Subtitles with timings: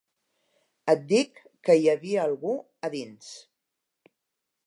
[0.93, 2.55] Et dic que hi havia algú
[2.89, 3.31] a dins.